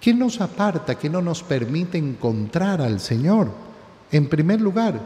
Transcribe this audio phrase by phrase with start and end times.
[0.00, 3.50] ¿Qué nos aparta, qué no nos permite encontrar al Señor?
[4.10, 4.98] En primer lugar,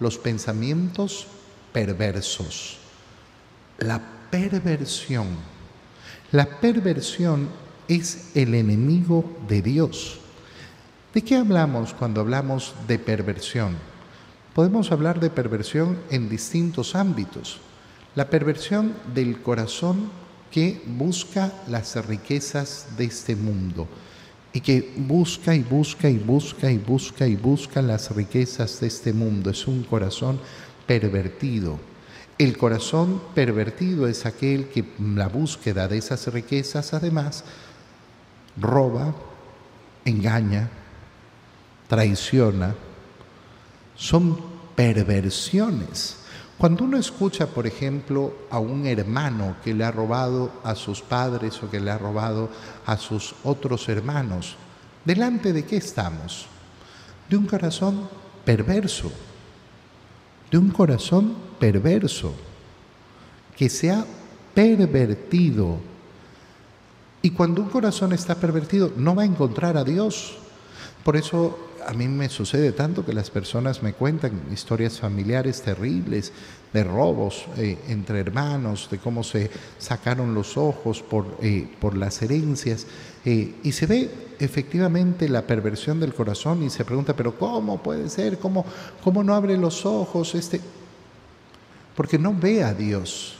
[0.00, 1.26] los pensamientos
[1.72, 2.76] perversos.
[3.78, 5.28] La perversión.
[6.30, 7.48] La perversión
[7.88, 10.20] es el enemigo de Dios.
[11.14, 13.76] ¿De qué hablamos cuando hablamos de perversión?
[14.54, 17.60] Podemos hablar de perversión en distintos ámbitos.
[18.14, 20.10] La perversión del corazón
[20.50, 23.88] que busca las riquezas de este mundo
[24.54, 29.12] y que busca y busca y busca y busca y busca las riquezas de este
[29.12, 29.50] mundo.
[29.50, 30.38] Es un corazón
[30.86, 31.80] pervertido.
[32.38, 37.44] El corazón pervertido es aquel que la búsqueda de esas riquezas además
[38.56, 39.12] roba,
[40.04, 40.70] engaña,
[41.88, 42.76] traiciona,
[43.96, 44.40] son
[44.76, 46.23] perversiones.
[46.58, 51.60] Cuando uno escucha, por ejemplo, a un hermano que le ha robado a sus padres
[51.62, 52.48] o que le ha robado
[52.86, 54.56] a sus otros hermanos,
[55.04, 56.46] ¿delante de qué estamos?
[57.28, 58.08] De un corazón
[58.44, 59.10] perverso,
[60.50, 62.32] de un corazón perverso,
[63.56, 64.04] que se ha
[64.54, 65.78] pervertido.
[67.20, 70.36] Y cuando un corazón está pervertido, no va a encontrar a Dios.
[71.02, 76.32] Por eso a mí me sucede tanto que las personas me cuentan historias familiares terribles
[76.72, 82.20] de robos eh, entre hermanos, de cómo se sacaron los ojos por, eh, por las
[82.22, 82.86] herencias.
[83.24, 88.08] Eh, y se ve efectivamente la perversión del corazón y se pregunta, pero ¿cómo puede
[88.08, 88.38] ser?
[88.38, 88.64] ¿Cómo,
[89.02, 90.34] cómo no abre los ojos?
[90.34, 90.60] Este?
[91.94, 93.36] Porque no ve a Dios.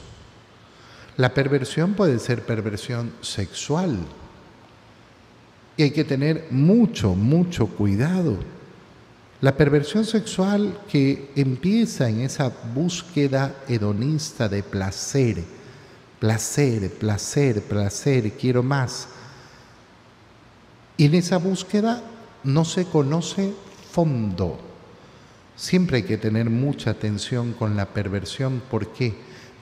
[1.17, 3.97] La perversión puede ser perversión sexual
[5.77, 8.37] y hay que tener mucho, mucho cuidado.
[9.41, 15.43] La perversión sexual que empieza en esa búsqueda hedonista de placer,
[16.19, 19.09] placer, placer, placer, quiero más.
[20.97, 22.01] Y en esa búsqueda
[22.43, 23.53] no se conoce
[23.91, 24.57] fondo.
[25.57, 28.61] Siempre hay que tener mucha atención con la perversión.
[28.71, 29.13] ¿Por qué?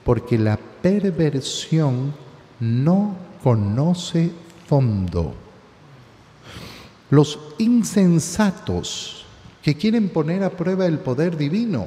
[0.04, 2.14] Porque la perversión
[2.60, 4.30] no conoce
[4.68, 5.43] fondo.
[7.14, 9.24] Los insensatos
[9.62, 11.86] que quieren poner a prueba el poder divino.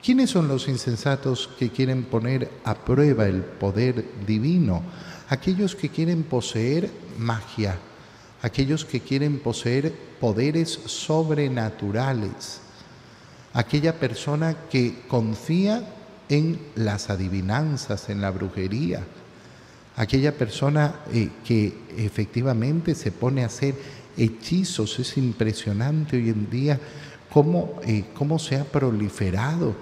[0.00, 4.84] ¿Quiénes son los insensatos que quieren poner a prueba el poder divino?
[5.30, 6.88] Aquellos que quieren poseer
[7.18, 7.76] magia,
[8.40, 12.60] aquellos que quieren poseer poderes sobrenaturales,
[13.52, 15.92] aquella persona que confía
[16.28, 19.02] en las adivinanzas, en la brujería,
[20.00, 23.74] aquella persona eh, que efectivamente se pone a hacer
[24.16, 24.98] hechizos.
[24.98, 26.80] Es impresionante hoy en día
[27.30, 29.74] cómo, eh, cómo se ha proliferado.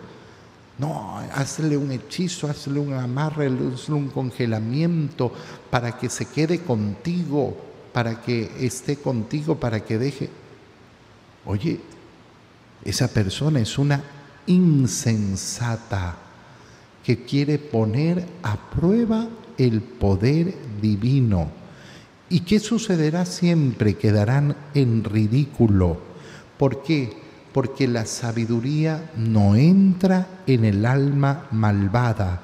[0.76, 5.32] No, hazle un hechizo, hazle un amarre, hazle un congelamiento
[5.70, 7.56] para que se quede contigo,
[7.92, 10.30] para que esté contigo, para que deje.
[11.46, 11.78] Oye,
[12.84, 14.02] esa persona es una
[14.48, 16.16] insensata
[17.04, 21.50] que quiere poner a prueba el poder divino.
[22.30, 23.94] ¿Y qué sucederá siempre?
[23.94, 25.98] Quedarán en ridículo.
[26.56, 27.16] ¿Por qué?
[27.52, 32.42] Porque la sabiduría no entra en el alma malvada,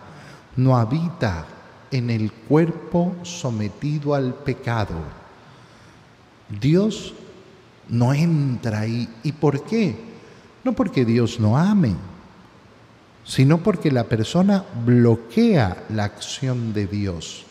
[0.56, 1.46] no habita
[1.90, 4.96] en el cuerpo sometido al pecado.
[6.60, 7.14] Dios
[7.88, 9.08] no entra ahí.
[9.22, 9.96] ¿Y por qué?
[10.64, 11.94] No porque Dios no ame,
[13.24, 17.44] sino porque la persona bloquea la acción de Dios.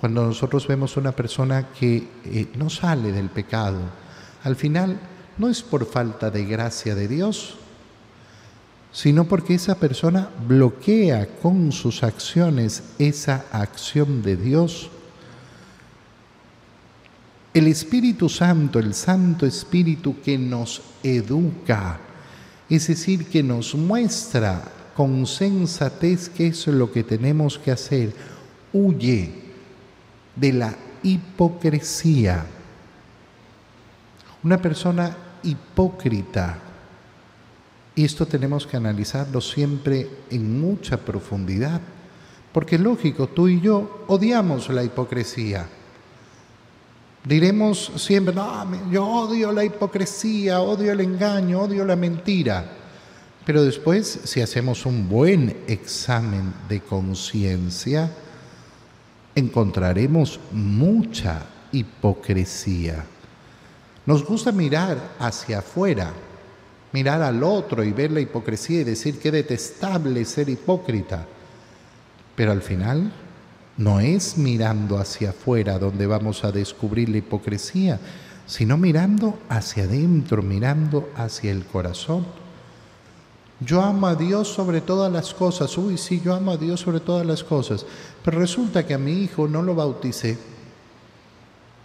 [0.00, 3.80] Cuando nosotros vemos una persona que eh, no sale del pecado,
[4.42, 4.98] al final
[5.36, 7.56] no es por falta de gracia de Dios,
[8.92, 14.90] sino porque esa persona bloquea con sus acciones esa acción de Dios.
[17.52, 22.00] El Espíritu Santo, el Santo Espíritu que nos educa,
[22.76, 24.62] es decir, que nos muestra
[24.96, 28.14] con sensatez qué es lo que tenemos que hacer,
[28.72, 29.32] huye
[30.36, 32.46] de la hipocresía.
[34.42, 36.58] Una persona hipócrita,
[37.94, 41.80] y esto tenemos que analizarlo siempre en mucha profundidad,
[42.52, 45.66] porque es lógico, tú y yo odiamos la hipocresía.
[47.24, 52.64] Diremos siempre, no, yo odio la hipocresía, odio el engaño, odio la mentira.
[53.44, 58.10] Pero después, si hacemos un buen examen de conciencia,
[59.34, 63.04] encontraremos mucha hipocresía.
[64.06, 66.12] Nos gusta mirar hacia afuera,
[66.92, 71.26] mirar al otro y ver la hipocresía y decir que detestable ser hipócrita.
[72.34, 73.12] Pero al final
[73.80, 77.98] no es mirando hacia afuera donde vamos a descubrir la hipocresía,
[78.46, 82.26] sino mirando hacia adentro, mirando hacia el corazón.
[83.58, 85.78] Yo amo a Dios sobre todas las cosas.
[85.78, 87.86] Uy, sí, yo amo a Dios sobre todas las cosas.
[88.22, 90.36] Pero resulta que a mi hijo no lo bauticé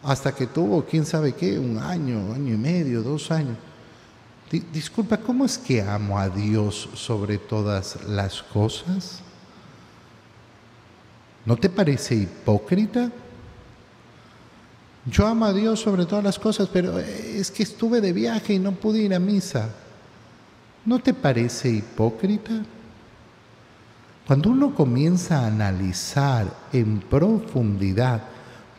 [0.04, 3.56] hasta que tuvo, quién sabe qué, un año, año y medio, dos años.
[4.74, 9.25] disculpa, ¿cómo es que amo a Dios sobre todas las cosas?
[11.46, 13.12] ¿No te parece hipócrita?
[15.06, 18.60] Yo amo a Dios sobre todas las cosas, pero es que estuve de viaje y
[18.60, 19.70] no pude ir a misa.
[20.84, 22.64] ¿No te parece hipócrita?
[24.26, 28.24] Cuando uno comienza a analizar en profundidad,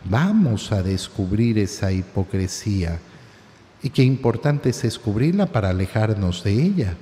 [0.05, 2.99] vamos a descubrir esa hipocresía.
[3.81, 6.97] Y qué importante es descubrirla para alejarnos de ella.